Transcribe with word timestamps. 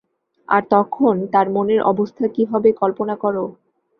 আর 0.47 0.61
তখন 0.71 1.15
তার 1.33 1.47
মনের 1.49 1.81
অবস্থা 1.91 2.25
কী 2.27 2.43
হবে 2.45 2.69
কল্পনা 2.81 3.15
করো। 3.23 3.43